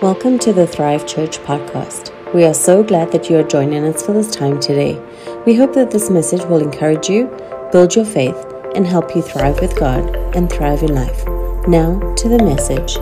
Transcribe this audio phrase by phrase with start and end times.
[0.00, 2.14] Welcome to the Thrive Church podcast.
[2.32, 4.96] We are so glad that you are joining us for this time today.
[5.44, 7.26] We hope that this message will encourage you,
[7.72, 8.36] build your faith,
[8.76, 11.26] and help you thrive with God and thrive in life.
[11.66, 12.96] Now to the message.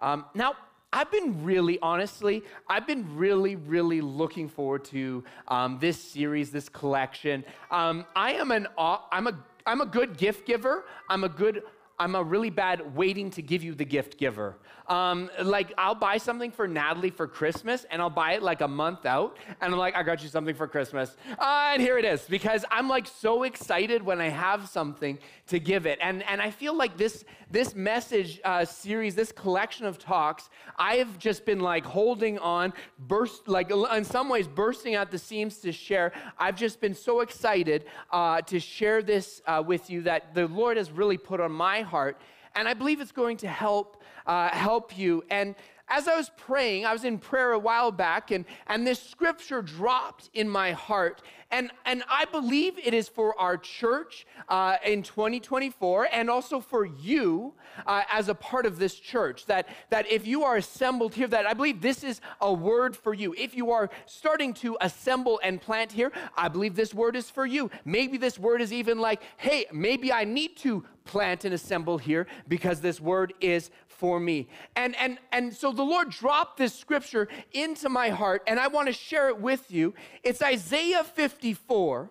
[0.00, 0.54] Um, now,
[0.90, 6.70] I've been really, honestly, I've been really, really looking forward to um, this series, this
[6.70, 7.44] collection.
[7.70, 10.86] Um, I am an, I'm a, I'm a good gift giver.
[11.10, 11.62] I'm a good
[11.98, 14.56] I'm a really bad waiting to give you the gift giver.
[14.86, 18.68] Um, like, I'll buy something for Natalie for Christmas, and I'll buy it like a
[18.68, 21.16] month out, and I'm like, I got you something for Christmas.
[21.38, 25.60] Uh, and here it is, because I'm like so excited when I have something to
[25.60, 25.98] give it.
[26.02, 31.18] And, and I feel like this, this message uh, series, this collection of talks, I've
[31.18, 35.72] just been like holding on, burst, like in some ways bursting at the seams to
[35.72, 36.12] share.
[36.38, 40.76] I've just been so excited uh, to share this uh, with you that the Lord
[40.76, 42.20] has really put on my heart.
[42.56, 45.22] And I believe it's going to help, uh, help you.
[45.30, 45.54] And
[45.88, 49.62] as I was praying, I was in prayer a while back, and, and this scripture
[49.62, 51.22] dropped in my heart.
[51.52, 56.84] And, and I believe it is for our church uh, in 2024 and also for
[56.84, 57.54] you
[57.86, 59.46] uh, as a part of this church.
[59.46, 63.14] That, that if you are assembled here, that I believe this is a word for
[63.14, 63.32] you.
[63.38, 67.46] If you are starting to assemble and plant here, I believe this word is for
[67.46, 67.70] you.
[67.84, 72.26] Maybe this word is even like, hey, maybe I need to plant and assemble here
[72.48, 74.48] because this word is for me.
[74.74, 78.88] And, and, and so the Lord dropped this scripture into my heart, and I want
[78.88, 79.94] to share it with you.
[80.22, 82.10] It's Isaiah 54.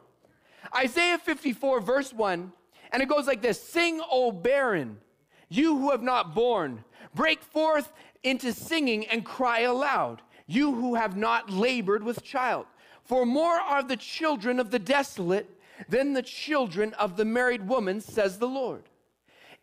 [0.75, 2.51] Isaiah 54, verse 1,
[2.91, 4.97] and it goes like this Sing, O barren,
[5.49, 11.15] you who have not borne, break forth into singing and cry aloud, you who have
[11.15, 12.65] not labored with child.
[13.03, 15.54] For more are the children of the desolate
[15.89, 18.83] than the children of the married woman, says the Lord.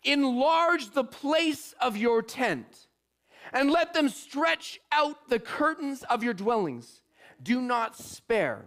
[0.05, 2.89] Enlarge the place of your tent,
[3.53, 7.03] and let them stretch out the curtains of your dwellings.
[7.43, 8.65] Do not spare.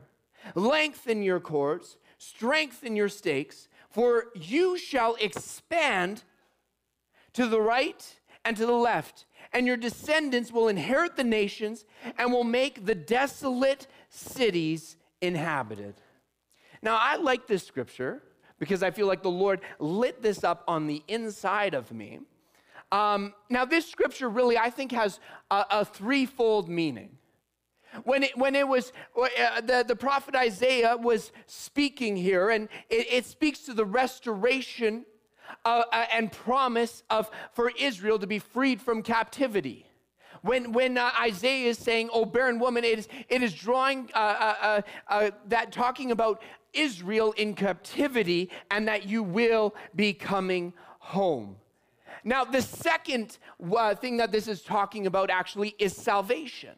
[0.54, 6.24] Lengthen your cords, strengthen your stakes, for you shall expand
[7.34, 11.86] to the right and to the left, and your descendants will inherit the nations
[12.18, 15.96] and will make the desolate cities inhabited.
[16.82, 18.22] Now, I like this scripture
[18.60, 22.20] because I feel like the Lord lit this up on the inside of me.
[22.92, 25.20] Um, now, this scripture really, I think, has
[25.52, 27.18] a, a threefold meaning.
[28.04, 33.08] When it, when it was, uh, the, the prophet Isaiah was speaking here, and it,
[33.12, 35.06] it speaks to the restoration
[35.64, 39.86] uh, uh, and promise of, for Israel to be freed from captivity.
[40.42, 44.18] When, when uh, Isaiah is saying, Oh, barren woman, it is, it is drawing uh,
[44.18, 46.42] uh, uh, that, talking about
[46.76, 51.58] Israel in captivity and that you will be coming home.
[52.24, 53.38] Now, the second
[53.76, 56.76] uh, thing that this is talking about actually is salvation.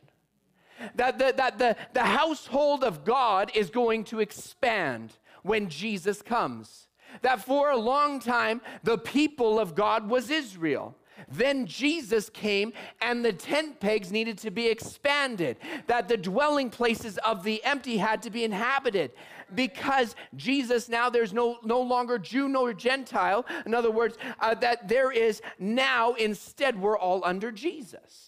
[0.96, 5.14] That, the, that the, the household of God is going to expand
[5.44, 6.88] when Jesus comes.
[7.22, 10.96] That for a long time, the people of God was Israel.
[11.30, 15.58] Then Jesus came and the tent pegs needed to be expanded,
[15.88, 19.12] that the dwelling places of the empty had to be inhabited.
[19.54, 23.46] Because Jesus now there's no, no longer Jew nor Gentile.
[23.66, 28.28] In other words, uh, that there is now instead we're all under Jesus.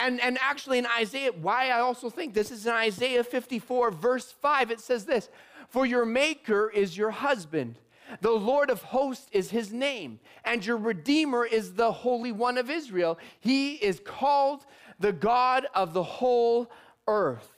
[0.00, 4.30] And, and actually in Isaiah, why I also think this is in Isaiah 54, verse
[4.30, 5.28] 5, it says this
[5.68, 7.78] For your maker is your husband
[8.20, 12.70] the Lord of hosts is his name, and your Redeemer is the Holy One of
[12.70, 13.18] Israel.
[13.40, 14.64] He is called
[14.98, 16.70] the God of the whole
[17.06, 17.48] earth.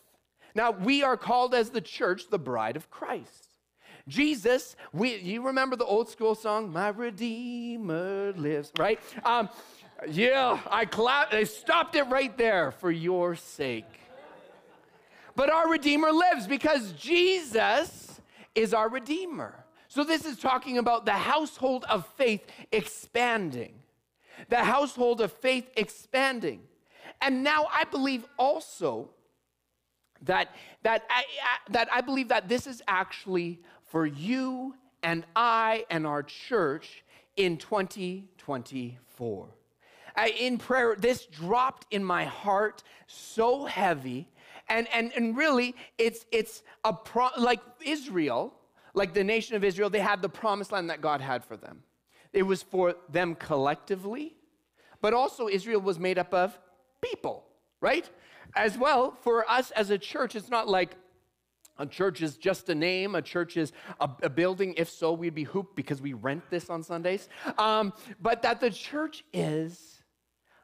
[0.55, 3.49] Now, we are called as the church the bride of Christ.
[4.09, 8.99] Jesus, we, you remember the old school song, My Redeemer Lives, right?
[9.25, 9.49] Um,
[10.09, 13.85] yeah, I clapped, I stopped it right there for your sake.
[15.37, 18.21] But our Redeemer lives because Jesus
[18.55, 19.65] is our Redeemer.
[19.91, 23.75] So, this is talking about the household of faith expanding.
[24.49, 26.61] The household of faith expanding.
[27.21, 29.11] And now I believe also
[30.23, 30.55] that,
[30.85, 31.25] that, I,
[31.71, 37.03] that I believe that this is actually for you and I and our church
[37.35, 39.49] in 2024.
[40.15, 44.29] I, in prayer, this dropped in my heart so heavy.
[44.69, 48.55] And, and, and really, it's, it's a pro, like Israel
[48.95, 51.83] like the nation of Israel, they had the promised land that God had for them.
[52.33, 54.35] It was for them collectively,
[55.01, 56.59] but also Israel was made up of
[57.01, 57.45] people,
[57.81, 58.09] right?
[58.55, 60.97] As well, for us as a church, it's not like
[61.79, 64.75] a church is just a name, a church is a, a building.
[64.77, 67.29] If so, we'd be hooped because we rent this on Sundays.
[67.59, 70.00] Um, but that the church is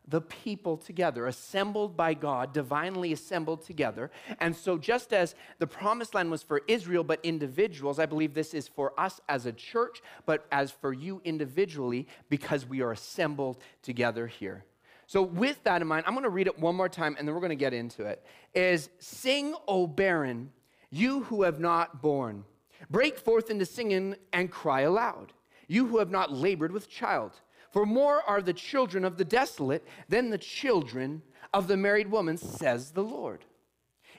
[0.09, 4.11] the people together, assembled by God, divinely assembled together.
[4.39, 8.55] And so, just as the promised land was for Israel, but individuals, I believe this
[8.55, 13.59] is for us as a church, but as for you individually, because we are assembled
[13.83, 14.65] together here.
[15.09, 17.35] So, with that in mind, I'm going to read it one more time and then
[17.35, 18.25] we're going to get into it.
[18.55, 20.51] Is Sing, O barren,
[20.91, 22.45] you who have not borne.
[22.91, 25.33] Break forth into singing and cry aloud,
[25.67, 27.41] you who have not labored with child.
[27.71, 31.23] For more are the children of the desolate than the children
[31.53, 33.45] of the married woman, says the Lord.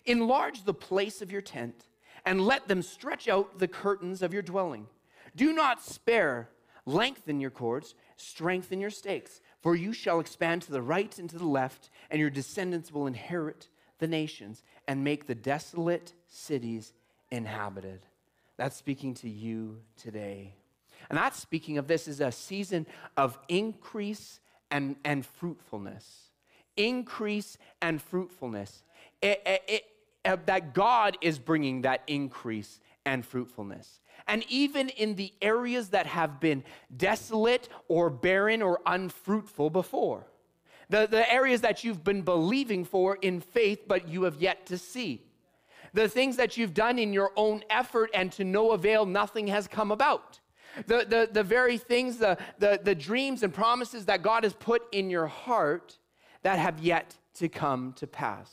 [0.05, 1.87] Enlarge the place of your tent,
[2.25, 4.87] and let them stretch out the curtains of your dwelling.
[5.35, 6.49] Do not spare,
[6.85, 11.37] lengthen your cords, strengthen your stakes, for you shall expand to the right and to
[11.37, 16.93] the left, and your descendants will inherit the nations and make the desolate cities
[17.29, 18.05] inhabited.
[18.57, 20.55] That's speaking to you today.
[21.09, 24.39] And that's speaking of this as a season of increase
[24.71, 26.29] and, and fruitfulness.
[26.75, 28.83] Increase and fruitfulness.
[29.21, 29.83] It, it, it,
[30.25, 34.01] uh, that God is bringing that increase and fruitfulness.
[34.27, 36.63] And even in the areas that have been
[36.95, 40.27] desolate or barren or unfruitful before,
[40.89, 44.77] the, the areas that you've been believing for in faith, but you have yet to
[44.77, 45.21] see,
[45.93, 49.67] the things that you've done in your own effort and to no avail, nothing has
[49.67, 50.39] come about
[50.85, 54.83] the, the, the very things, the, the, the dreams and promises that God has put
[54.93, 55.97] in your heart
[56.43, 58.51] that have yet to come to pass.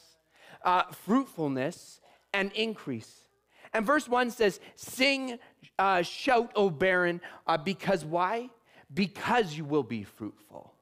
[0.65, 2.01] Uh, fruitfulness
[2.33, 3.29] and increase.
[3.73, 5.39] And verse 1 says, Sing,
[5.79, 8.51] uh, shout, O barren, uh, because why?
[8.93, 10.73] Because you will be fruitful.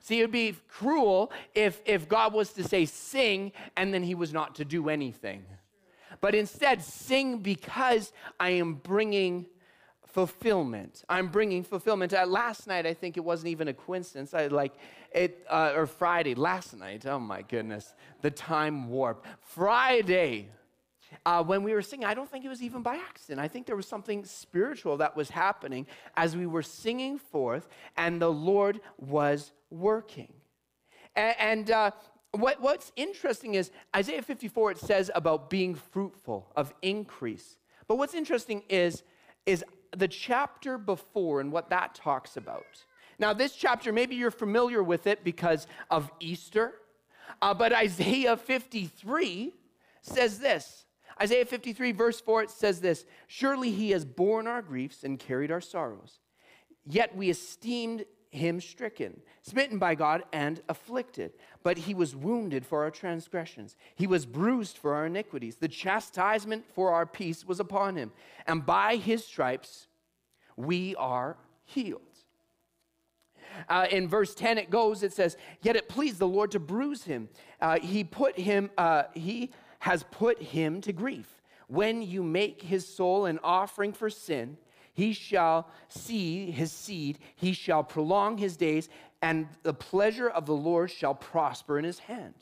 [0.00, 4.14] See, it would be cruel if, if God was to say, Sing, and then he
[4.14, 5.44] was not to do anything.
[6.22, 9.46] But instead, sing because I am bringing
[10.12, 11.04] fulfillment.
[11.08, 12.12] I'm bringing fulfillment.
[12.12, 14.34] Uh, last night, I think it wasn't even a coincidence.
[14.34, 14.72] I like
[15.12, 17.06] it, uh, or Friday, last night.
[17.06, 19.26] Oh my goodness, the time warp.
[19.40, 20.48] Friday,
[21.24, 23.40] uh, when we were singing, I don't think it was even by accident.
[23.40, 25.86] I think there was something spiritual that was happening
[26.16, 30.32] as we were singing forth, and the Lord was working.
[31.16, 31.90] And, and uh,
[32.32, 37.56] what, what's interesting is Isaiah 54, it says about being fruitful, of increase.
[37.86, 39.02] But what's interesting is,
[39.44, 39.64] is
[39.96, 42.84] the chapter before and what that talks about.
[43.18, 46.74] Now, this chapter, maybe you're familiar with it because of Easter,
[47.40, 49.52] uh, but Isaiah 53
[50.00, 50.86] says this.
[51.20, 55.50] Isaiah 53, verse 4, it says this Surely he has borne our griefs and carried
[55.50, 56.20] our sorrows,
[56.86, 61.32] yet we esteemed him stricken, smitten by God, and afflicted.
[61.62, 65.56] But he was wounded for our transgressions, he was bruised for our iniquities.
[65.56, 68.10] The chastisement for our peace was upon him,
[68.46, 69.86] and by his stripes
[70.56, 72.00] we are healed.
[73.68, 77.04] Uh, in verse 10 it goes it says yet it pleased the lord to bruise
[77.04, 77.28] him
[77.60, 79.50] uh, he put him uh, he
[79.80, 84.56] has put him to grief when you make his soul an offering for sin
[84.92, 88.88] he shall see his seed, he shall prolong his days,
[89.22, 92.34] and the pleasure of the Lord shall prosper in his hand.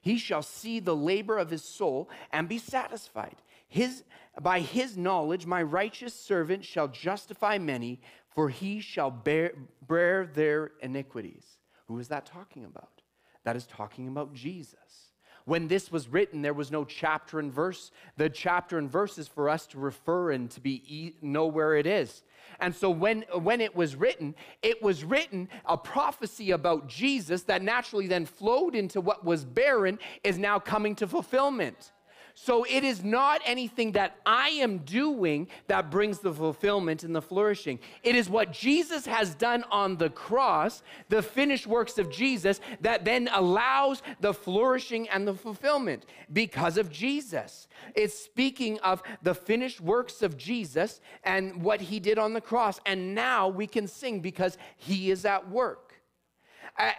[0.00, 3.36] He shall see the labor of his soul and be satisfied.
[3.68, 4.04] His,
[4.40, 8.00] by his knowledge, my righteous servant shall justify many,
[8.30, 9.52] for he shall bear,
[9.86, 11.58] bear their iniquities.
[11.88, 13.02] Who is that talking about?
[13.44, 15.07] That is talking about Jesus.
[15.48, 17.90] When this was written, there was no chapter and verse.
[18.18, 21.86] The chapter and verse is for us to refer and to be know where it
[21.86, 22.22] is.
[22.60, 27.62] And so when, when it was written, it was written a prophecy about Jesus that
[27.62, 31.92] naturally then flowed into what was barren is now coming to fulfillment.
[32.40, 37.20] So it is not anything that I am doing that brings the fulfillment and the
[37.20, 37.80] flourishing.
[38.04, 43.04] It is what Jesus has done on the cross, the finished works of Jesus, that
[43.04, 47.66] then allows the flourishing and the fulfillment because of Jesus.
[47.96, 52.78] It's speaking of the finished works of Jesus and what he did on the cross.
[52.86, 55.94] And now we can sing because he is at work.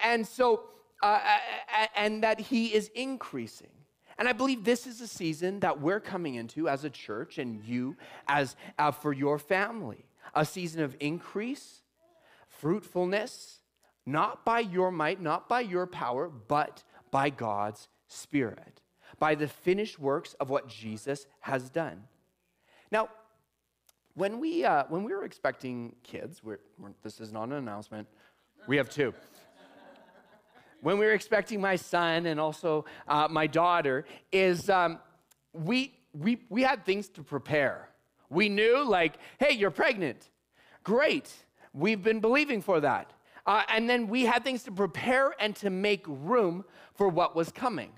[0.03, 0.65] And so,
[1.01, 1.21] uh,
[1.95, 3.69] and that he is increasing.
[4.19, 7.63] And I believe this is a season that we're coming into as a church and
[7.63, 7.95] you
[8.27, 10.05] as uh, for your family.
[10.35, 11.81] A season of increase,
[12.49, 13.61] fruitfulness,
[14.05, 18.81] not by your might, not by your power, but by God's Spirit,
[19.19, 22.03] by the finished works of what Jesus has done.
[22.91, 23.07] Now,
[24.15, 28.07] when we, uh, when we were expecting kids, we're, we're, this is not an announcement,
[28.67, 29.13] we have two
[30.81, 34.99] when we were expecting my son and also uh, my daughter is um,
[35.53, 37.89] we, we, we had things to prepare.
[38.29, 40.29] We knew, like, hey, you're pregnant.
[40.83, 41.31] Great.
[41.73, 43.11] We've been believing for that.
[43.45, 47.51] Uh, and then we had things to prepare and to make room for what was
[47.51, 47.91] coming.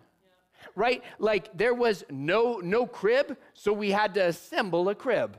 [0.76, 1.04] Right?
[1.20, 5.38] Like there was no no crib, so we had to assemble a crib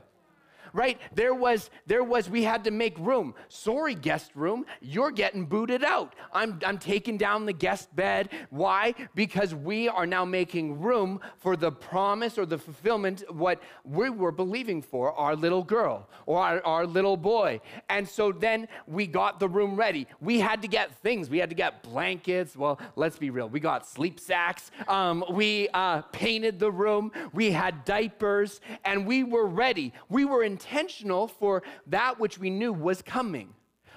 [0.73, 0.99] right?
[1.13, 3.35] There was, there was, we had to make room.
[3.47, 6.15] Sorry, guest room, you're getting booted out.
[6.33, 8.29] I'm, I'm taking down the guest bed.
[8.49, 8.95] Why?
[9.15, 14.31] Because we are now making room for the promise or the fulfillment what we were
[14.31, 17.61] believing for our little girl or our, our little boy.
[17.89, 20.07] And so then we got the room ready.
[20.19, 21.29] We had to get things.
[21.29, 22.55] We had to get blankets.
[22.55, 23.47] Well, let's be real.
[23.47, 24.71] We got sleep sacks.
[24.87, 27.11] Um, we uh, painted the room.
[27.33, 29.93] We had diapers, and we were ready.
[30.09, 33.53] We were in intentional for that which we knew was coming.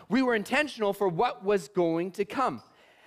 [0.08, 2.62] We were intentional for what was going to come.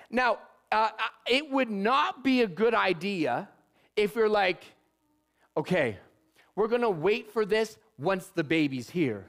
[0.09, 0.39] Now,
[0.71, 3.49] uh, uh, it would not be a good idea
[3.95, 4.63] if you're like,
[5.57, 5.97] okay,
[6.55, 9.25] we're gonna wait for this once the baby's here.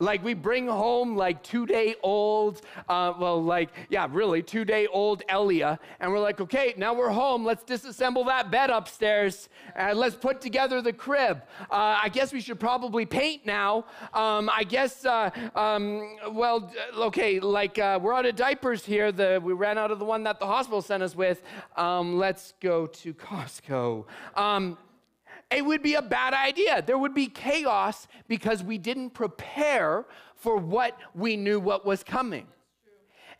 [0.00, 4.86] Like we bring home like two day old, uh, well, like, yeah, really, two day
[4.86, 5.80] old Elia.
[5.98, 7.44] And we're like, okay, now we're home.
[7.44, 11.42] Let's disassemble that bed upstairs and let's put together the crib.
[11.68, 13.86] Uh, I guess we should probably paint now.
[14.14, 19.10] Um, I guess, uh, um, well, okay, like uh, we're out of diapers here.
[19.10, 21.42] The, we ran out of the one that the hospital sent us with.
[21.76, 24.04] Um, let's go to Costco.
[25.50, 26.82] It would be a bad idea.
[26.82, 32.46] There would be chaos because we didn't prepare for what we knew what was coming.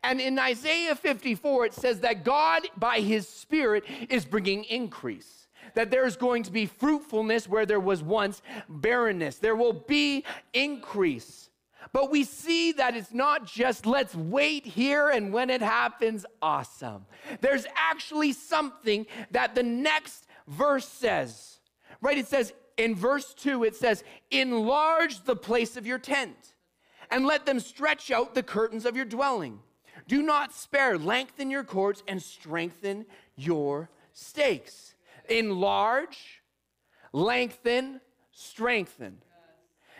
[0.03, 5.49] And in Isaiah 54, it says that God, by his Spirit, is bringing increase.
[5.75, 9.37] That there's going to be fruitfulness where there was once barrenness.
[9.37, 10.25] There will be
[10.55, 11.51] increase.
[11.93, 17.07] But we see that it's not just let's wait here and when it happens, awesome.
[17.41, 21.58] There's actually something that the next verse says
[22.01, 22.19] right?
[22.19, 26.55] It says in verse 2, it says, Enlarge the place of your tent
[27.11, 29.61] and let them stretch out the curtains of your dwelling.
[30.07, 33.05] Do not spare, lengthen your cords and strengthen
[33.37, 34.95] your stakes.
[35.29, 36.43] Enlarge,
[37.13, 38.01] lengthen,
[38.31, 39.19] strengthen.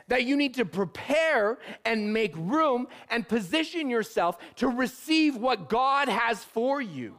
[0.07, 6.09] That you need to prepare and make room and position yourself to receive what God
[6.09, 7.17] has for you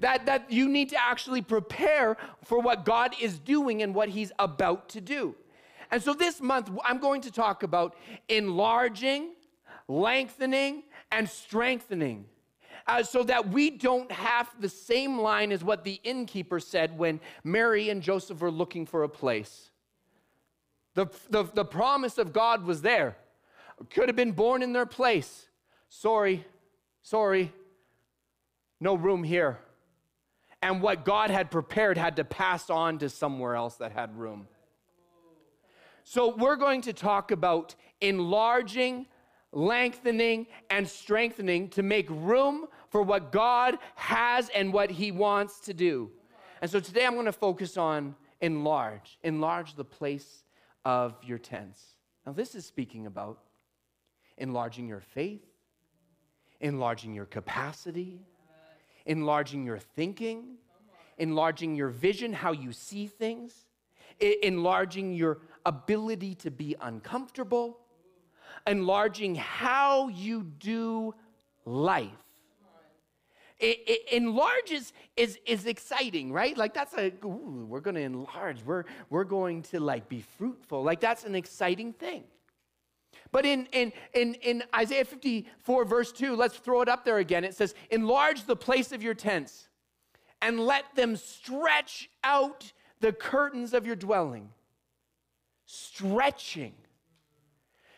[0.00, 4.32] that, that you need to actually prepare for what God is doing and what He's
[4.38, 5.34] about to do.
[5.90, 7.96] And so this month, I'm going to talk about
[8.28, 9.32] enlarging,
[9.88, 12.26] lengthening, and strengthening.
[12.86, 17.20] Uh, so that we don't have the same line as what the innkeeper said when
[17.44, 19.70] Mary and Joseph were looking for a place.
[20.94, 23.18] The, the, the promise of God was there,
[23.90, 25.48] could have been born in their place.
[25.90, 26.46] Sorry,
[27.02, 27.52] sorry,
[28.80, 29.58] no room here
[30.62, 34.48] and what God had prepared had to pass on to somewhere else that had room.
[36.04, 39.06] So, we're going to talk about enlarging,
[39.52, 45.74] lengthening, and strengthening to make room for what God has and what He wants to
[45.74, 46.10] do.
[46.62, 50.44] And so, today I'm going to focus on enlarge, enlarge the place
[50.84, 51.82] of your tents.
[52.24, 53.40] Now, this is speaking about
[54.38, 55.44] enlarging your faith,
[56.60, 58.20] enlarging your capacity
[59.08, 60.58] enlarging your thinking,
[61.16, 63.64] enlarging your vision, how you see things,
[64.20, 67.78] enlarging your ability to be uncomfortable,
[68.66, 71.14] enlarging how you do
[71.64, 72.10] life.
[73.58, 76.56] It, it enlarges is, is exciting, right?
[76.56, 78.62] Like that's a, ooh, we're going to enlarge.
[78.64, 80.84] We're, we're going to like be fruitful.
[80.84, 82.22] Like that's an exciting thing.
[83.30, 87.44] But in, in, in, in Isaiah 54, verse 2, let's throw it up there again.
[87.44, 89.68] It says, Enlarge the place of your tents
[90.40, 94.50] and let them stretch out the curtains of your dwelling.
[95.66, 96.74] Stretching.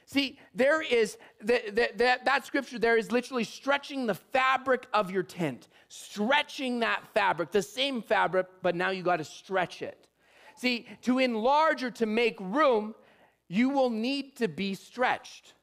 [0.06, 5.12] See, there is the, the, that, that scripture there is literally stretching the fabric of
[5.12, 10.08] your tent, stretching that fabric, the same fabric, but now you got to stretch it.
[10.56, 12.94] See, to enlarge or to make room,
[13.50, 15.54] you will need to be stretched.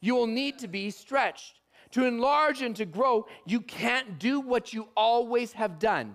[0.00, 1.60] You will need to be stretched.
[1.92, 6.14] To enlarge and to grow, you can't do what you always have done.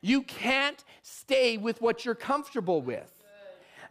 [0.00, 3.12] You can't stay with what you're comfortable with.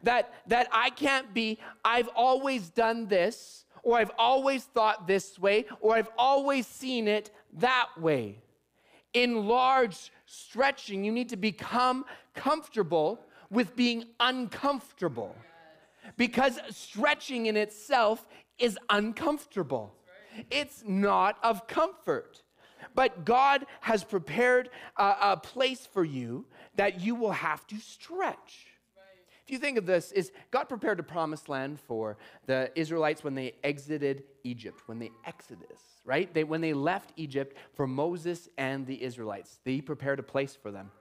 [0.02, 5.66] That, that I can't be, I've always done this, or I've always thought this way,
[5.82, 7.30] or I've always seen it
[7.60, 8.40] that way.
[9.14, 13.20] Enlarge, stretching, you need to become comfortable
[13.52, 15.36] with being uncomfortable
[16.18, 19.94] because stretching in itself is uncomfortable.
[20.50, 22.44] It's not of comfort.
[22.96, 28.68] But God has prepared a, a, place for you that you will have to stretch.
[29.44, 33.36] if you think of this, is God prepared a promised land for the Israelites when
[33.36, 36.34] they exited Egypt, when they exodus, right?
[36.34, 40.72] They, when they left Egypt for Moses and the Israelites, they prepared a place for
[40.72, 40.92] them.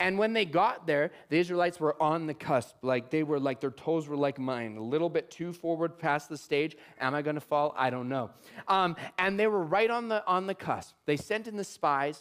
[0.00, 2.76] And when they got there, the Israelites were on the cusp.
[2.82, 6.28] Like they were like, their toes were like mine, a little bit too forward past
[6.28, 6.76] the stage.
[7.00, 7.74] Am I going to fall?
[7.76, 8.30] I don't know.
[8.68, 10.94] Um, and they were right on the, on the cusp.
[11.06, 12.20] They sent in the spies.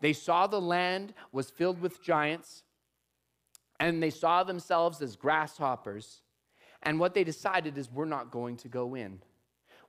[0.00, 2.62] They saw the land was filled with giants,
[3.80, 6.22] and they saw themselves as grasshoppers.
[6.82, 9.20] And what they decided is, we're not going to go in.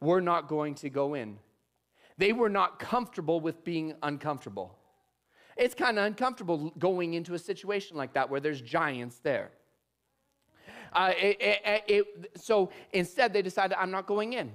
[0.01, 1.37] We're not going to go in.
[2.17, 4.78] They were not comfortable with being uncomfortable.
[5.59, 9.51] It's kind of uncomfortable going into a situation like that where there's giants there.
[10.93, 14.53] Uh, it, it, it, so instead, they decided, I'm not going in.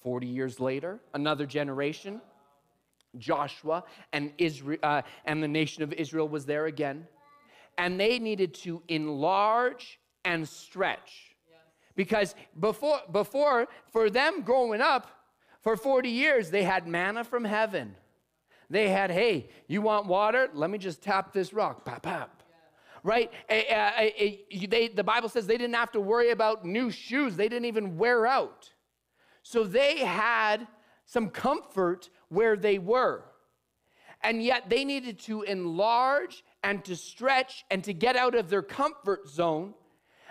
[0.00, 2.20] 40 years later, another generation,
[3.18, 7.06] Joshua and, Israel, uh, and the nation of Israel was there again.
[7.76, 11.34] And they needed to enlarge and stretch.
[11.96, 15.10] Because before, before, for them growing up,
[15.60, 17.96] for 40 years, they had manna from heaven.
[18.70, 20.48] They had, hey, you want water?
[20.52, 21.84] Let me just tap this rock.
[21.84, 22.42] Pop, pop.
[23.02, 23.32] Right?
[23.48, 27.96] they, the Bible says they didn't have to worry about new shoes, they didn't even
[27.96, 28.70] wear out.
[29.42, 30.66] So they had
[31.06, 33.24] some comfort where they were.
[34.20, 38.62] And yet they needed to enlarge and to stretch and to get out of their
[38.62, 39.74] comfort zone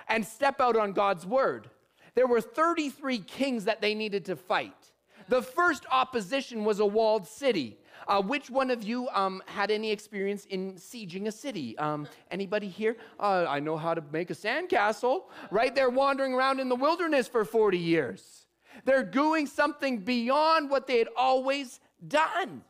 [0.08, 1.70] and step out on God's word.
[2.16, 4.92] There were 33 kings that they needed to fight.
[5.28, 7.78] The first opposition was a walled city.
[8.08, 11.78] Uh, which one of you um, had any experience in sieging a city?
[11.78, 12.96] Um, anybody here?
[13.20, 15.24] Uh, I know how to make a sandcastle.
[15.52, 15.76] Right?
[15.76, 18.46] They're wandering around in the wilderness for 40 years.
[18.86, 22.62] They're doing something beyond what they had always done.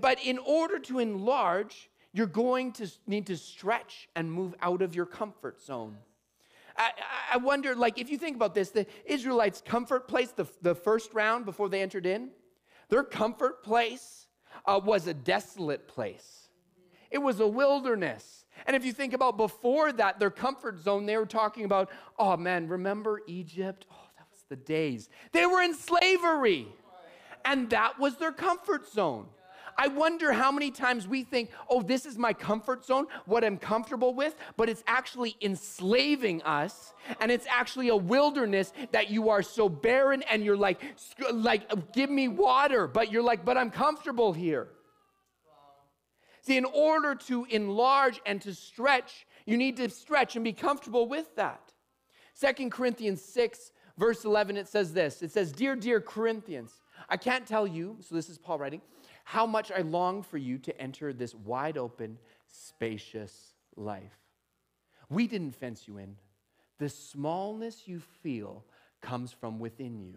[0.00, 4.94] But in order to enlarge, you're going to need to stretch and move out of
[4.94, 5.96] your comfort zone.
[6.78, 6.90] I,
[7.34, 11.12] I wonder, like, if you think about this, the Israelites' comfort place, the, the first
[11.12, 12.30] round before they entered in,
[12.88, 14.28] their comfort place
[14.64, 16.48] uh, was a desolate place,
[17.10, 18.44] it was a wilderness.
[18.66, 22.36] And if you think about before that, their comfort zone, they were talking about, oh
[22.36, 23.86] man, remember Egypt?
[23.90, 25.08] Oh, that was the days.
[25.32, 26.66] They were in slavery,
[27.44, 29.28] and that was their comfort zone.
[29.80, 33.56] I wonder how many times we think, oh, this is my comfort zone, what I'm
[33.56, 36.92] comfortable with, but it's actually enslaving us.
[37.20, 40.82] And it's actually a wilderness that you are so barren and you're like,
[41.32, 44.68] like, give me water, but you're like, but I'm comfortable here.
[46.42, 51.06] See, in order to enlarge and to stretch, you need to stretch and be comfortable
[51.06, 51.60] with that.
[52.34, 56.72] Second Corinthians 6, verse 11, it says this It says, Dear, dear Corinthians,
[57.08, 58.80] I can't tell you, so this is Paul writing,
[59.28, 64.16] how much I long for you to enter this wide open, spacious life.
[65.10, 66.16] We didn't fence you in.
[66.78, 68.64] The smallness you feel
[69.02, 70.14] comes from within you.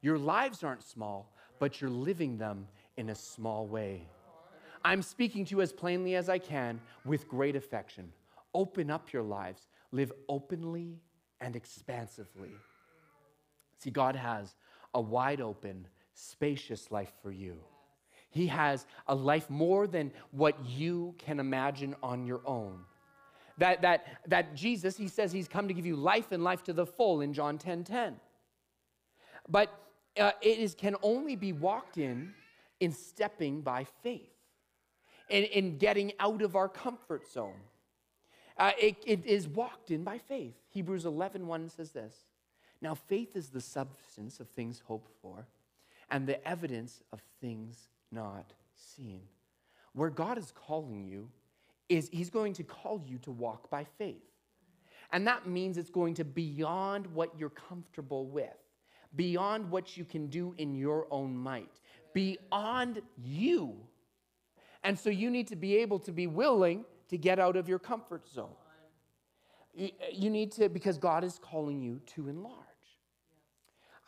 [0.00, 2.66] Your lives aren't small, but you're living them
[2.96, 4.08] in a small way.
[4.82, 8.10] I'm speaking to you as plainly as I can with great affection.
[8.54, 10.98] Open up your lives, live openly
[11.42, 12.52] and expansively.
[13.80, 14.54] See, God has
[14.94, 17.58] a wide open, spacious life for you.
[18.36, 22.80] He has a life more than what you can imagine on your own.
[23.58, 26.74] That, that, that Jesus, he says he's come to give you life and life to
[26.74, 28.16] the full in John 10 10.
[29.48, 29.72] But
[30.18, 32.34] uh, it is, can only be walked in
[32.80, 34.34] in stepping by faith,
[35.30, 37.60] in, in getting out of our comfort zone.
[38.58, 40.54] Uh, it, it is walked in by faith.
[40.68, 42.14] Hebrews 11 1 says this
[42.82, 45.46] Now, faith is the substance of things hoped for
[46.10, 49.22] and the evidence of things not seen.
[49.92, 51.28] Where God is calling you
[51.88, 54.24] is He's going to call you to walk by faith.
[55.12, 58.58] And that means it's going to beyond what you're comfortable with,
[59.14, 61.80] beyond what you can do in your own might,
[62.12, 63.76] beyond you.
[64.82, 67.78] And so you need to be able to be willing to get out of your
[67.78, 68.56] comfort zone.
[69.74, 72.56] You need to, because God is calling you to enlarge.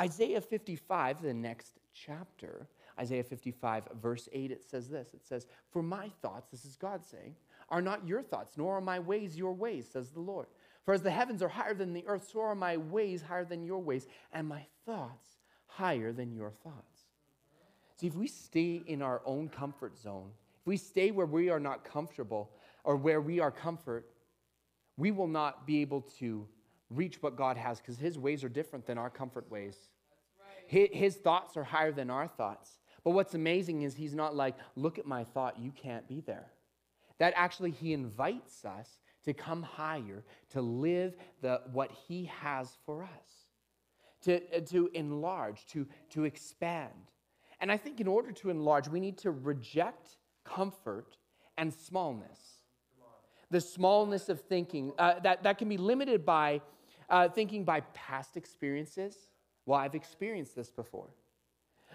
[0.01, 2.69] Isaiah 55, the next chapter,
[2.99, 7.05] Isaiah 55, verse 8, it says this It says, For my thoughts, this is God
[7.05, 7.35] saying,
[7.71, 10.47] are not your thoughts, nor are my ways your ways, says the Lord.
[10.85, 13.63] For as the heavens are higher than the earth, so are my ways higher than
[13.63, 17.03] your ways, and my thoughts higher than your thoughts.
[17.97, 20.31] See, if we stay in our own comfort zone,
[20.61, 22.51] if we stay where we are not comfortable
[22.85, 24.07] or where we are comfort,
[24.97, 26.47] we will not be able to
[26.91, 29.77] reach what God has because His ways are different than our comfort ways.
[30.41, 30.65] Right.
[30.67, 32.79] His, his thoughts are higher than our thoughts.
[33.09, 36.51] But what's amazing is he's not like, look at my thought, you can't be there.
[37.17, 43.05] That actually, he invites us to come higher, to live the, what He has for
[43.05, 43.47] us,
[44.25, 46.93] to, uh, to enlarge, to, to expand.
[47.61, 51.17] And I think in order to enlarge, we need to reject comfort
[51.57, 52.39] and smallness.
[53.51, 56.61] The smallness of thinking uh, that, that can be limited by
[57.09, 59.17] uh, thinking by past experiences.
[59.65, 61.09] Well, I've experienced this before.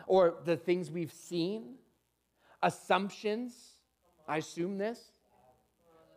[0.08, 1.76] Or the things we've seen,
[2.62, 3.54] assumptions.
[4.28, 5.00] I assume this.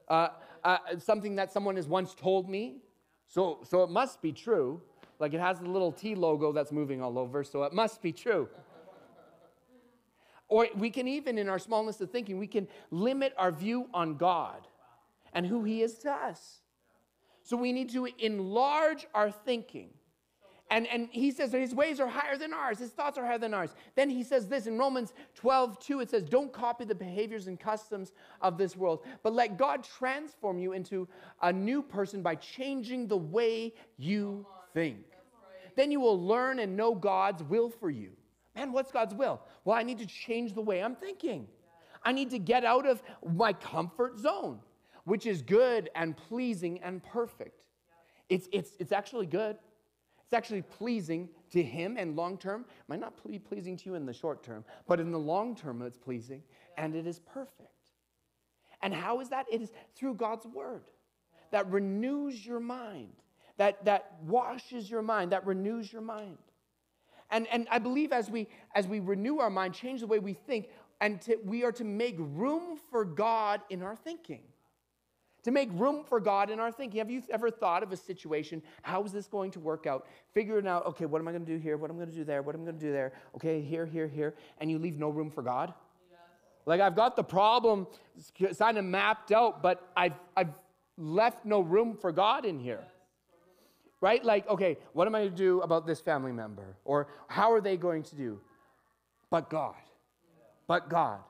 [0.08, 0.28] Uh,
[0.64, 2.78] uh, something that someone has once told me.
[3.26, 4.80] So, so it must be true.
[5.18, 8.12] Like it has the little T logo that's moving all over, so it must be
[8.12, 8.48] true.
[10.48, 14.16] Or we can even, in our smallness of thinking, we can limit our view on
[14.16, 14.68] God
[15.32, 16.60] and who He is to us.
[17.42, 19.90] So we need to enlarge our thinking.
[20.68, 23.54] And, and he says his ways are higher than ours, his thoughts are higher than
[23.54, 23.70] ours.
[23.94, 27.58] Then he says this in Romans 12, 2, it says, Don't copy the behaviors and
[27.58, 31.06] customs of this world, but let God transform you into
[31.42, 35.04] a new person by changing the way you think.
[35.76, 38.10] Then you will learn and know God's will for you.
[38.56, 39.42] Man, what's God's will?
[39.64, 41.46] Well, I need to change the way I'm thinking.
[42.02, 43.02] I need to get out of
[43.34, 44.58] my comfort zone,
[45.04, 47.62] which is good and pleasing and perfect.
[48.28, 49.58] It's, it's, it's actually good.
[50.26, 52.64] It's actually pleasing to Him and long term.
[52.88, 55.82] Might not be pleasing to you in the short term, but in the long term,
[55.82, 56.42] it's pleasing
[56.76, 57.70] and it is perfect.
[58.82, 59.46] And how is that?
[59.50, 60.82] It is through God's Word
[61.52, 63.12] that renews your mind,
[63.56, 66.38] that, that washes your mind, that renews your mind.
[67.30, 70.34] And, and I believe as we, as we renew our mind, change the way we
[70.34, 70.68] think,
[71.00, 74.42] and to, we are to make room for God in our thinking.
[75.46, 76.98] To make room for God in our thinking.
[76.98, 78.60] Have you ever thought of a situation?
[78.82, 80.08] How is this going to work out?
[80.34, 81.76] Figuring out, okay, what am I going to do here?
[81.76, 82.42] What am I going to do there?
[82.42, 83.12] What am I going to do there?
[83.36, 84.34] Okay, here, here, here.
[84.58, 85.72] And you leave no room for God?
[86.10, 86.18] Yes.
[86.66, 87.86] Like I've got the problem
[88.58, 90.50] kind of mapped out, but I've, I've
[90.98, 92.82] left no room for God in here
[94.00, 94.22] right?
[94.22, 96.76] Like, okay, what am I going to do about this family member?
[96.84, 98.38] Or how are they going to do?
[99.30, 99.74] But God.
[100.66, 101.20] But God.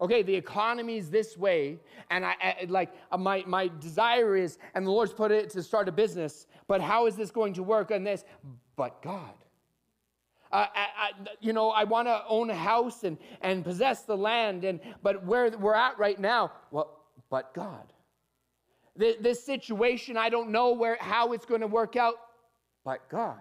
[0.00, 1.78] Okay, the economy's this way,
[2.10, 5.62] and I, I like uh, my, my desire is, and the Lord's put it to
[5.62, 8.24] start a business, but how is this going to work on this?
[8.76, 9.34] But God.
[10.52, 14.16] Uh, I, I, you know, I want to own a house and, and possess the
[14.16, 17.92] land, and but where we're at right now, well, but God
[18.98, 22.14] this situation, I don't know where, how it's going to work out,
[22.84, 23.38] but God.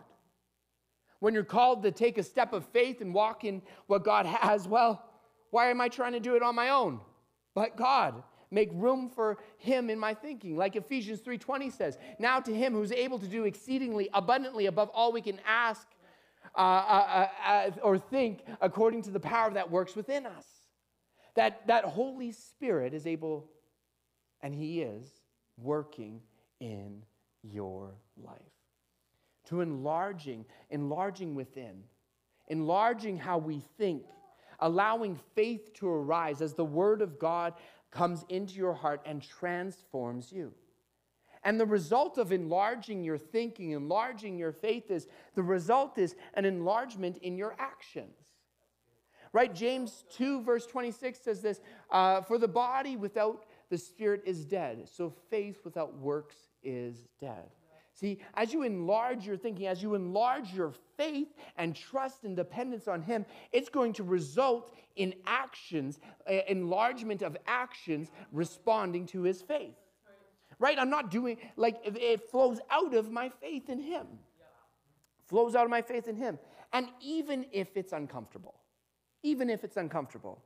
[1.20, 4.68] When you're called to take a step of faith and walk in what God has,
[4.68, 5.04] well,
[5.52, 7.00] why am I trying to do it on my own?
[7.54, 8.24] But God.
[8.50, 10.56] Make room for him in my thinking.
[10.56, 15.12] Like Ephesians 3:20 says, "Now to him who's able to do exceedingly abundantly above all
[15.12, 15.86] we can ask
[16.56, 20.48] uh, uh, uh, uh or think according to the power that works within us."
[21.36, 23.52] That that Holy Spirit is able
[24.42, 25.22] and he is
[25.58, 26.22] working
[26.60, 27.04] in
[27.44, 28.38] your life.
[29.48, 31.84] To enlarging, enlarging within,
[32.48, 34.06] enlarging how we think,
[34.60, 37.54] allowing faith to arise as the Word of God
[37.92, 40.54] comes into your heart and transforms you.
[41.44, 46.46] And the result of enlarging your thinking, enlarging your faith is the result is an
[46.46, 48.18] enlargement in your actions.
[49.34, 49.54] Right?
[49.54, 54.90] James 2, verse 26 says this uh, For the body without the spirit is dead.
[54.92, 57.50] So faith without works is dead.
[58.00, 62.88] See, as you enlarge your thinking, as you enlarge your faith and trust and dependence
[62.88, 69.42] on Him, it's going to result in actions, uh, enlargement of actions responding to His
[69.42, 69.74] faith.
[70.60, 70.78] Right?
[70.78, 74.06] I'm not doing, like, it flows out of my faith in Him.
[75.26, 76.38] Flows out of my faith in Him.
[76.74, 78.60] And even if it's uncomfortable,
[79.24, 80.44] even if it's uncomfortable,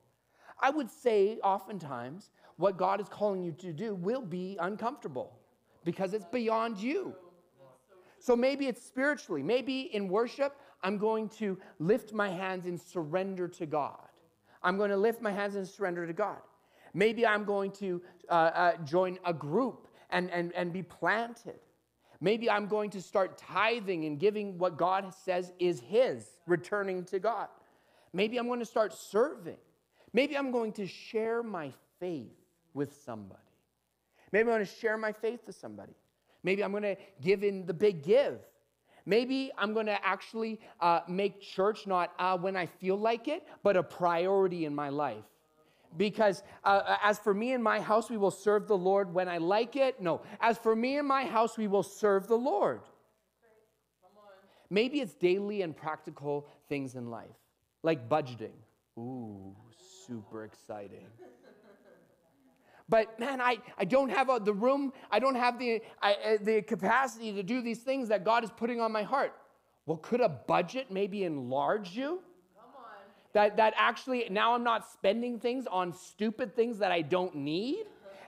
[0.62, 5.34] I would say oftentimes what God is calling you to do will be uncomfortable
[5.84, 7.14] because it's beyond you.
[8.22, 9.42] So maybe it's spiritually.
[9.42, 13.98] Maybe in worship, I'm going to lift my hands and surrender to God.
[14.62, 16.38] I'm going to lift my hands and surrender to God.
[16.94, 21.60] Maybe I'm going to uh, uh, join a group and, and, and be planted.
[22.20, 27.18] Maybe I'm going to start tithing and giving what God says is His, returning to
[27.18, 27.48] God.
[28.14, 29.58] Maybe I'm going to start serving.
[30.14, 32.38] Maybe I'm going to share my faith
[32.76, 33.42] with somebody.
[34.32, 35.94] Maybe I'm going to share my faith with somebody.
[36.44, 38.40] Maybe I'm going to give in the big give.
[39.06, 43.48] Maybe I'm going to actually uh, make church not uh, when I feel like it,
[43.64, 45.24] but a priority in my life.
[45.98, 49.40] Because uh, as for me and my house, we will serve the Lord when I
[49.40, 50.02] like it.
[50.02, 52.82] No, as for me and my house, we will serve the Lord.
[54.70, 57.36] Maybe it's daily and practical things in life,
[57.84, 58.54] like budgeting.
[58.98, 59.54] Ooh,
[60.06, 61.08] super exciting
[62.92, 66.38] but man, I, I don't have a, the room, I don't have the, I, uh,
[66.42, 69.34] the capacity to do these things that God is putting on my heart.
[69.86, 72.22] Well, could a budget maybe enlarge you?
[73.32, 77.86] That, that actually now I'm not spending things on stupid things that I don't need.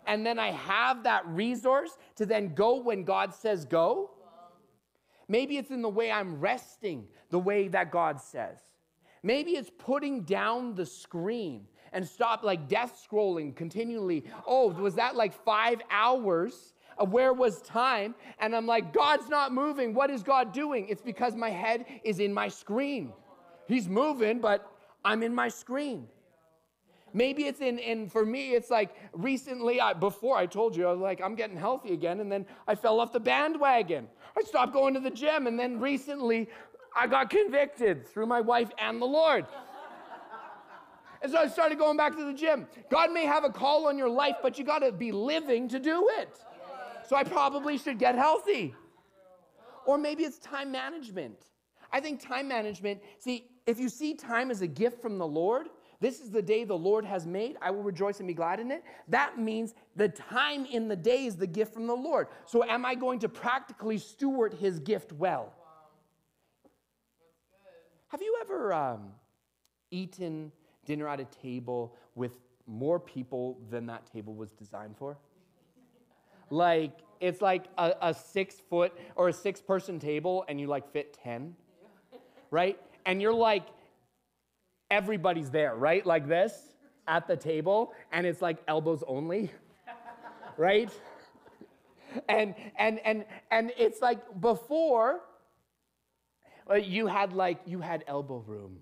[0.07, 4.11] And then I have that resource to then go when God says go.
[5.27, 8.59] Maybe it's in the way I'm resting, the way that God says.
[9.23, 14.25] Maybe it's putting down the screen and stop like death scrolling continually.
[14.45, 16.73] Oh, was that like five hours?
[16.97, 18.15] Uh, where was time?
[18.39, 19.93] And I'm like, God's not moving.
[19.93, 20.87] What is God doing?
[20.89, 23.13] It's because my head is in my screen.
[23.67, 24.69] He's moving, but
[25.05, 26.07] I'm in my screen.
[27.13, 30.91] Maybe it's in, and for me, it's like recently, I, before I told you, I
[30.91, 34.07] was like, I'm getting healthy again, and then I fell off the bandwagon.
[34.35, 36.49] I stopped going to the gym, and then recently,
[36.95, 39.45] I got convicted through my wife and the Lord.
[41.23, 42.67] And so I started going back to the gym.
[42.89, 45.79] God may have a call on your life, but you got to be living to
[45.79, 46.37] do it.
[47.07, 48.75] So I probably should get healthy.
[49.85, 51.37] Or maybe it's time management.
[51.93, 55.67] I think time management, see, if you see time as a gift from the Lord,
[56.01, 57.55] this is the day the Lord has made.
[57.61, 58.83] I will rejoice and be glad in it.
[59.07, 62.27] That means the time in the day is the gift from the Lord.
[62.45, 65.53] So, am I going to practically steward his gift well?
[68.09, 69.11] Have you ever um,
[69.91, 70.51] eaten
[70.85, 75.17] dinner at a table with more people than that table was designed for?
[76.49, 80.91] like, it's like a, a six foot or a six person table and you like
[80.91, 81.55] fit 10,
[82.51, 82.79] right?
[83.05, 83.65] And you're like,
[84.91, 86.05] everybody's there, right?
[86.05, 86.75] Like this
[87.07, 89.51] at the table, and it's like elbows only,
[90.57, 90.91] right?
[92.29, 95.21] And and and and it's like before
[96.81, 98.79] you had like you had elbow room.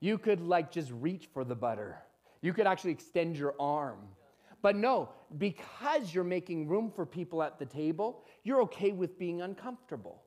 [0.00, 2.02] You could like just reach for the butter.
[2.42, 3.98] You could actually extend your arm.
[4.62, 9.42] But no, because you're making room for people at the table, you're okay with being
[9.42, 10.22] uncomfortable.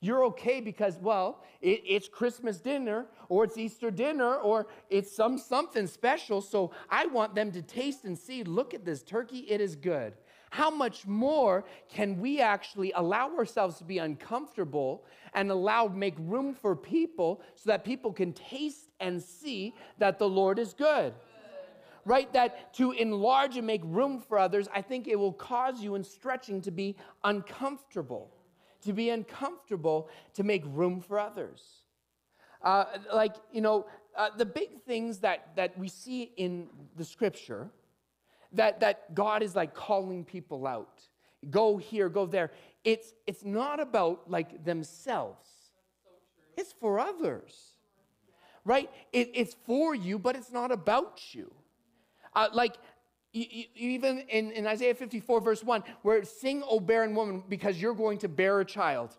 [0.00, 5.38] You're okay because, well, it, it's Christmas dinner or it's Easter dinner or it's some
[5.38, 6.40] something special.
[6.40, 10.14] So I want them to taste and see, look at this turkey, it is good.
[10.50, 16.52] How much more can we actually allow ourselves to be uncomfortable and allow make room
[16.52, 21.12] for people so that people can taste and see that the Lord is good?
[22.04, 22.32] right?
[22.32, 26.02] That to enlarge and make room for others, I think it will cause you in
[26.02, 28.28] stretching to be uncomfortable
[28.82, 31.62] to be uncomfortable to make room for others.
[32.62, 33.86] Uh, like, you know,
[34.16, 37.70] uh, the big things that, that we see in the scripture
[38.52, 41.02] that, that God is like calling people out
[41.50, 42.52] go here, go there.
[42.84, 45.48] It's, it's not about like themselves,
[46.56, 47.71] it's for others,
[48.64, 48.90] right?
[49.12, 51.52] It, it's for you, but it's not about you.
[52.34, 52.76] Uh, like,
[53.32, 58.18] even in, in Isaiah 54, verse 1, where sing, O barren woman, because you're going
[58.18, 59.16] to bear a child.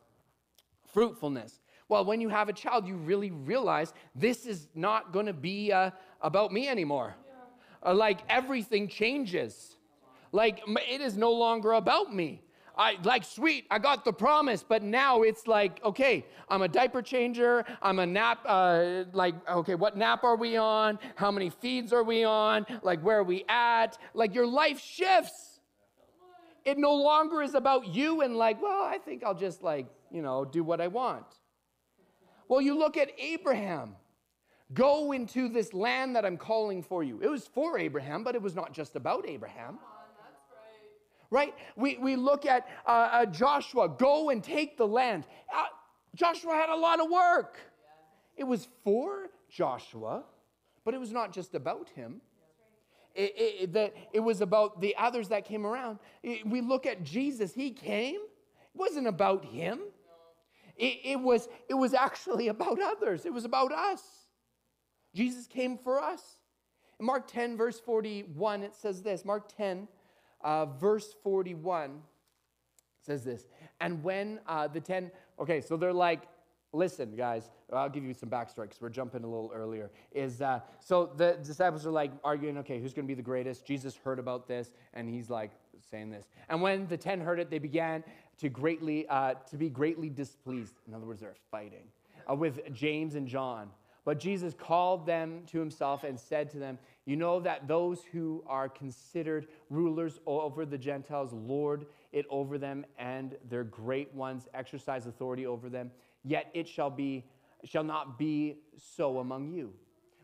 [0.93, 1.59] Fruitfulness.
[1.89, 5.71] Well, when you have a child, you really realize this is not going to be
[5.71, 7.15] uh, about me anymore.
[7.85, 9.75] Uh, like everything changes.
[10.31, 12.41] Like it is no longer about me.
[12.75, 17.03] I like sweet, I got the promise, but now it's like, okay, I'm a diaper
[17.03, 20.97] changer, I'm a nap, uh, like, okay, what nap are we on?
[21.15, 22.65] How many feeds are we on?
[22.81, 23.97] Like, where are we at?
[24.15, 25.59] Like, your life shifts.
[26.65, 30.21] It no longer is about you and, like, well, I think I'll just, like, you
[30.21, 31.25] know, do what I want.
[32.47, 33.95] Well, you look at Abraham.
[34.73, 37.19] Go into this land that I'm calling for you.
[37.21, 39.77] It was for Abraham, but it was not just about Abraham
[41.33, 41.55] right?
[41.75, 45.25] We, we look at uh, uh, Joshua, go and take the land.
[45.53, 45.63] Uh,
[46.15, 47.57] Joshua had a lot of work.
[48.37, 50.23] It was for Joshua,
[50.85, 52.21] but it was not just about him.
[53.15, 55.97] It, it, the, it was about the others that came around.
[56.21, 58.15] It, we look at Jesus, he came.
[58.15, 59.79] It wasn't about him.
[60.77, 64.03] It, it, was, it was actually about others, it was about us.
[65.15, 66.37] Jesus came for us.
[66.99, 69.87] In Mark 10, verse 41, it says this Mark 10,
[70.43, 72.01] uh, verse 41
[73.01, 73.47] says this.
[73.79, 76.21] And when uh, the 10, okay, so they're like,
[76.71, 79.91] listen, guys, I'll give you some backstory because we're jumping a little earlier.
[80.11, 83.65] Is uh, so the disciples are like arguing, okay, who's going to be the greatest?
[83.65, 85.51] Jesus heard about this, and he's like
[85.89, 86.25] saying this.
[86.49, 88.03] And when the ten heard it, they began
[88.39, 90.75] to greatly uh, to be greatly displeased.
[90.87, 91.87] In other words, they're fighting
[92.29, 93.69] uh, with James and John.
[94.05, 98.43] But Jesus called them to himself and said to them, You know that those who
[98.47, 105.07] are considered rulers over the Gentiles lord it over them, and their great ones exercise
[105.07, 105.91] authority over them.
[106.23, 107.25] Yet it shall be
[107.65, 109.73] shall not be so among you.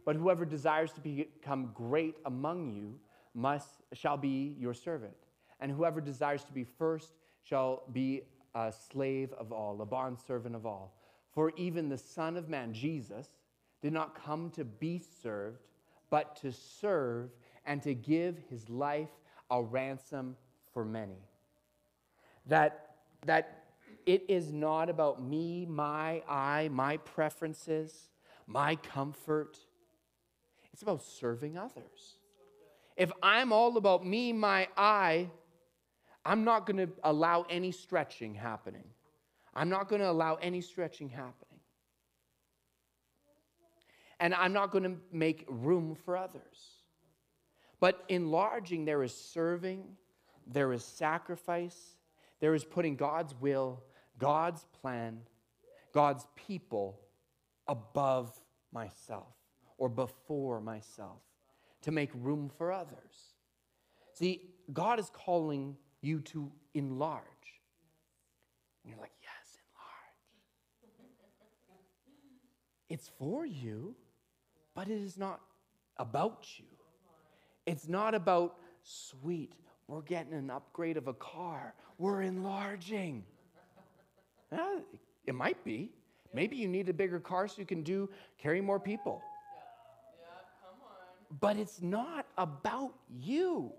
[0.06, 3.00] But whoever desires to become great among you
[3.34, 5.16] must shall be your servant,
[5.60, 7.14] and whoever desires to be first
[7.44, 8.24] shall be
[8.56, 10.96] a slave of all, a bondservant of all.
[11.32, 13.28] For even the Son of Man, Jesus,
[13.82, 15.69] did not come to be served,
[16.10, 17.30] but to serve
[17.66, 19.10] and to give his life
[19.52, 20.36] a ransom
[20.74, 21.28] for many.
[22.46, 22.96] That,
[23.26, 23.66] that
[24.06, 28.10] it is not about me, my I, my preferences,
[28.48, 29.58] my comfort.
[30.74, 32.18] It's about serving others.
[32.98, 35.30] If I'm all about me, my I,
[36.26, 38.84] I'm not going to allow any stretching happening.
[39.54, 41.49] I'm not going to allow any stretching happening.
[44.20, 46.80] And I'm not going to make room for others.
[47.80, 49.84] But enlarging, there is serving,
[50.46, 51.98] there is sacrifice,
[52.40, 53.84] there is putting God's will,
[54.18, 55.22] God's plan,
[55.94, 57.00] God's people
[57.68, 58.34] above
[58.74, 59.34] myself
[59.78, 61.22] or before myself
[61.82, 63.36] to make room for others.
[64.14, 67.24] See, God is calling you to enlarge.
[68.84, 69.58] And you're like, yes,
[70.84, 71.00] enlarge.
[72.90, 73.96] it's for you,
[74.80, 75.42] but it is not
[75.98, 76.64] about you.
[77.66, 79.52] It's not about, sweet,
[79.90, 83.26] we're getting an upgrade of a car, we're enlarging.
[85.26, 85.92] It might be.
[86.34, 89.22] Maybe you need a bigger car so you can do carry more people.
[91.42, 93.74] But it's not about you.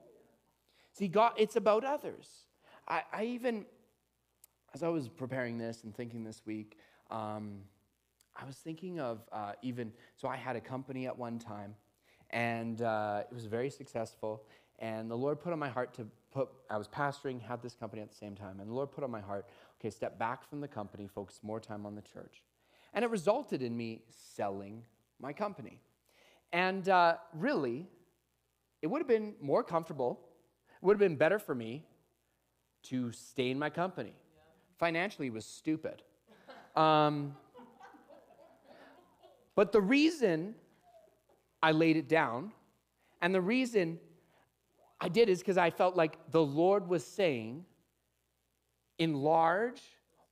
[0.92, 2.28] See, God, it's about others.
[2.86, 3.64] I, I even,
[4.74, 6.76] as I was preparing this and thinking this week,
[7.10, 7.60] um,
[8.36, 11.74] I was thinking of uh, even, so I had a company at one time,
[12.30, 14.44] and uh, it was very successful.
[14.78, 18.02] And the Lord put on my heart to put, I was pastoring, had this company
[18.02, 19.46] at the same time, and the Lord put on my heart,
[19.80, 22.42] okay, step back from the company, focus more time on the church.
[22.94, 24.82] And it resulted in me selling
[25.20, 25.80] my company.
[26.52, 27.86] And uh, really,
[28.82, 30.20] it would have been more comfortable,
[30.80, 31.84] it would have been better for me
[32.84, 34.14] to stay in my company.
[34.34, 34.42] Yeah.
[34.78, 36.02] Financially, it was stupid.
[36.74, 37.36] Um,
[39.54, 40.54] but the reason
[41.62, 42.52] I laid it down
[43.20, 43.98] and the reason
[45.00, 47.64] I did is because I felt like the Lord was saying,
[48.98, 49.80] enlarge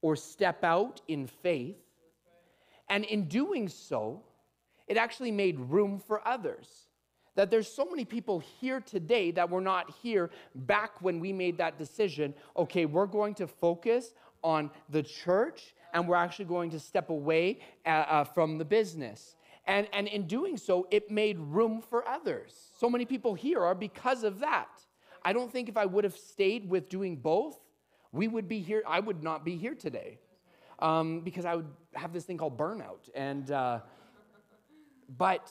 [0.02, 1.78] or step out in faith.
[2.88, 4.22] And in doing so,
[4.86, 6.88] it actually made room for others.
[7.34, 11.58] That there's so many people here today that were not here back when we made
[11.58, 12.34] that decision.
[12.56, 17.60] Okay, we're going to focus on the church and we're actually going to step away
[17.86, 19.36] uh, uh, from the business.
[19.66, 22.70] And, and in doing so, it made room for others.
[22.78, 24.68] So many people here are because of that.
[25.22, 27.58] I don't think if I would have stayed with doing both,
[28.12, 30.18] we would be here, I would not be here today.
[30.78, 33.10] Um, because I would have this thing called burnout.
[33.14, 33.80] And, uh,
[35.16, 35.50] but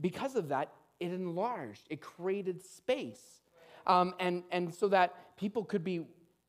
[0.00, 3.42] because of that, it enlarged, it created space.
[3.86, 6.06] Um, and, and so that people could be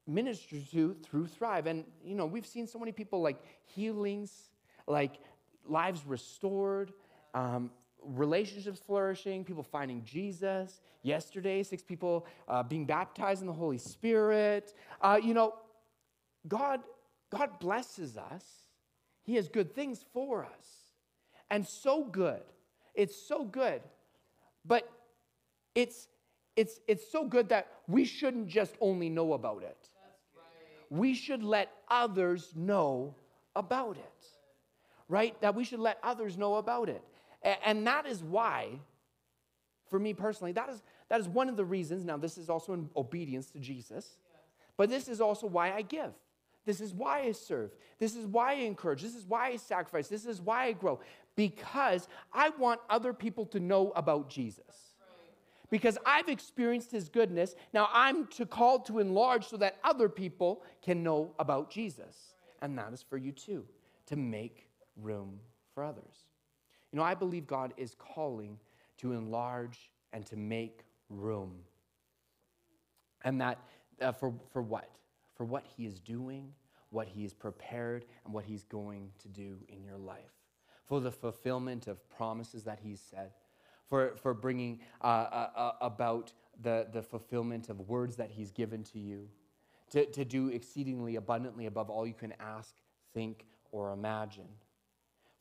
[0.08, 1.68] ministered to through Thrive.
[1.68, 4.50] And, you know, we've seen so many people like healings,
[4.88, 5.20] like
[5.66, 6.94] lives restored,
[7.34, 7.72] um,
[8.04, 10.82] relationships flourishing, people finding Jesus.
[11.04, 14.74] Yesterday, six people uh, being baptized in the Holy Spirit.
[15.02, 15.56] Uh, you know,
[16.48, 16.82] God,
[17.30, 18.44] God blesses us.
[19.24, 20.84] He has good things for us
[21.50, 22.42] and so good.
[22.96, 23.82] It's so good.
[24.66, 24.90] But
[25.76, 26.08] it's
[26.56, 29.90] it's it's so good that we shouldn't just only know about it.
[30.90, 33.16] We should let others know
[33.56, 34.26] about it.
[35.10, 35.40] Right?
[35.42, 37.04] That we should let others know about it.
[37.66, 38.80] And that is why
[39.90, 42.04] for me personally, that is that is one of the reasons.
[42.04, 44.18] Now this is also in obedience to Jesus.
[44.76, 46.14] But this is also why I give.
[46.66, 47.76] This is why I serve.
[48.00, 49.02] This is why I encourage.
[49.02, 50.08] This is why I sacrifice.
[50.08, 51.00] This is why I grow
[51.36, 54.93] because I want other people to know about Jesus.
[55.70, 57.56] Because I've experienced his goodness.
[57.74, 62.36] Now I'm to called to enlarge so that other people can know about Jesus.
[62.62, 63.66] And that is for you too,
[64.08, 65.40] to make room
[65.74, 66.26] for others.
[66.92, 68.60] You know, I believe God is calling
[68.98, 71.56] to enlarge and to make room.
[73.24, 73.60] And that
[74.02, 74.90] uh, for, for what?
[75.36, 76.54] For what he is doing,
[76.92, 80.34] what he is prepared, and what he's going to do in your life
[80.86, 83.32] for the fulfillment of promises that He's said,
[83.90, 86.32] for, for bringing uh, uh, uh, about
[86.62, 89.28] the, the fulfillment of words that He's given to you,
[89.92, 92.76] to, to do exceedingly abundantly above all you can ask,
[93.14, 94.48] think, or imagine,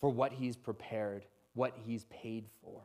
[0.00, 2.80] for what He's prepared, what He's paid for.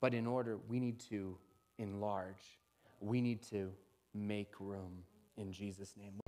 [0.00, 1.36] But in order, we need to
[1.78, 2.58] enlarge,
[3.00, 3.70] we need to
[4.14, 5.04] make room
[5.36, 6.21] in Jesus' name.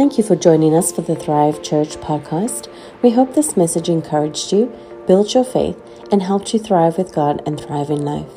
[0.00, 2.72] Thank you for joining us for the Thrive Church podcast.
[3.02, 4.74] We hope this message encouraged you,
[5.06, 5.76] built your faith,
[6.10, 8.32] and helped you thrive with God and thrive in life.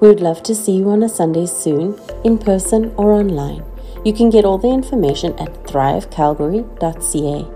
[0.00, 3.64] We would love to see you on a Sunday soon, in person or online.
[4.04, 7.48] You can get all the information at thrivecalgary.ca.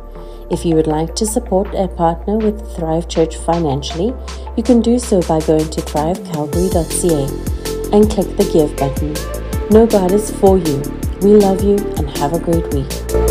[0.50, 4.12] If you would like to support or partner with Thrive Church financially,
[4.56, 9.14] you can do so by going to thrivecalgary.ca and click the Give button.
[9.70, 10.82] Know God is for you.
[11.20, 13.21] We love you and have a great week.